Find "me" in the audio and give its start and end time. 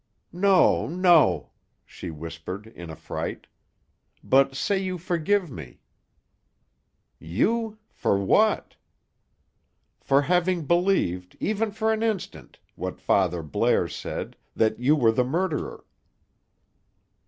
5.51-5.79